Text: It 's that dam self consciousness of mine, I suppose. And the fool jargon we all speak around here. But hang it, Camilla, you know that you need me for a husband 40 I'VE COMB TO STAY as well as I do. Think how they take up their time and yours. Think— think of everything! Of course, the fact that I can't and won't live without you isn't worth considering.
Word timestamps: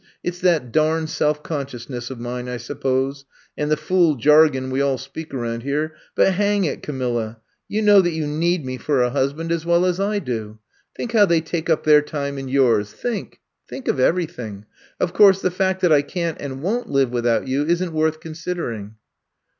It 0.23 0.33
's 0.33 0.39
that 0.41 0.71
dam 0.71 1.05
self 1.05 1.43
consciousness 1.43 2.09
of 2.09 2.19
mine, 2.19 2.49
I 2.49 2.57
suppose. 2.57 3.25
And 3.55 3.69
the 3.69 3.77
fool 3.77 4.15
jargon 4.15 4.71
we 4.71 4.81
all 4.81 4.97
speak 4.97 5.31
around 5.31 5.61
here. 5.61 5.93
But 6.15 6.33
hang 6.33 6.63
it, 6.63 6.81
Camilla, 6.81 7.39
you 7.67 7.83
know 7.83 8.01
that 8.01 8.13
you 8.13 8.25
need 8.25 8.65
me 8.65 8.77
for 8.79 9.03
a 9.03 9.11
husband 9.11 9.51
40 9.51 9.53
I'VE 9.53 9.57
COMB 9.57 9.57
TO 9.57 9.59
STAY 9.59 9.61
as 9.61 9.65
well 9.79 9.85
as 9.85 9.99
I 9.99 10.17
do. 10.17 10.59
Think 10.97 11.11
how 11.11 11.25
they 11.27 11.41
take 11.41 11.69
up 11.69 11.83
their 11.83 12.01
time 12.01 12.39
and 12.39 12.49
yours. 12.49 12.91
Think— 12.91 13.41
think 13.69 13.87
of 13.87 13.99
everything! 13.99 14.65
Of 14.99 15.13
course, 15.13 15.39
the 15.39 15.51
fact 15.51 15.81
that 15.81 15.93
I 15.93 16.01
can't 16.01 16.41
and 16.41 16.63
won't 16.63 16.89
live 16.89 17.11
without 17.11 17.47
you 17.47 17.65
isn't 17.67 17.93
worth 17.93 18.19
considering. 18.19 18.95